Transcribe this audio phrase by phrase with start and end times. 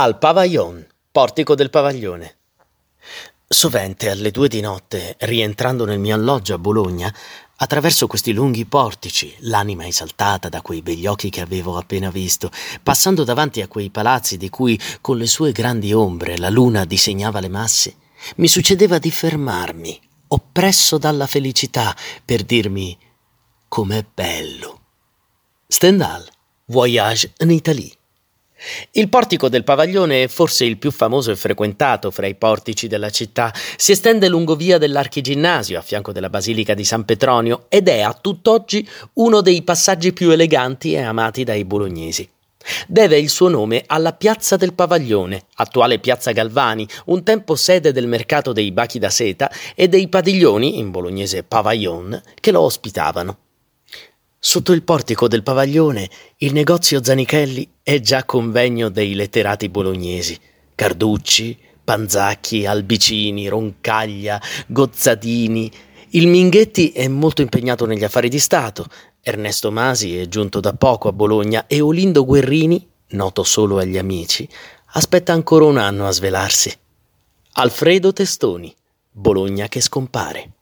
[0.00, 2.36] Al Pavillon, portico del Pavaglione.
[3.48, 7.12] Sovente alle due di notte, rientrando nel mio alloggio a Bologna,
[7.56, 12.48] attraverso questi lunghi portici, l'anima esaltata da quei begli occhi che avevo appena visto,
[12.80, 17.40] passando davanti a quei palazzi di cui con le sue grandi ombre la luna disegnava
[17.40, 17.96] le masse,
[18.36, 21.92] mi succedeva di fermarmi, oppresso dalla felicità,
[22.24, 22.96] per dirmi
[23.66, 24.80] com'è bello.
[25.66, 26.24] Stendhal,
[26.66, 27.97] Voyage en Italie.
[28.92, 33.10] Il portico del Pavaglione è forse il più famoso e frequentato fra i portici della
[33.10, 33.52] città.
[33.76, 38.12] Si estende lungo via dell'Archiginnasio, a fianco della Basilica di San Petronio, ed è a
[38.12, 42.28] tutt'oggi uno dei passaggi più eleganti e amati dai bolognesi.
[42.86, 48.06] Deve il suo nome alla piazza del Pavaglione, attuale piazza Galvani, un tempo sede del
[48.06, 53.38] mercato dei bachi da seta e dei padiglioni, in bolognese pavillon, che lo ospitavano.
[54.40, 60.38] Sotto il portico del pavaglione il negozio Zanichelli è già convegno dei letterati bolognesi.
[60.76, 65.68] Carducci, Panzacchi, Albicini, Roncaglia, Gozzadini.
[66.10, 68.86] Il Minghetti è molto impegnato negli affari di Stato.
[69.20, 74.48] Ernesto Masi è giunto da poco a Bologna e Olindo Guerrini, noto solo agli amici,
[74.92, 76.72] aspetta ancora un anno a svelarsi.
[77.54, 78.72] Alfredo Testoni,
[79.10, 80.52] Bologna che scompare.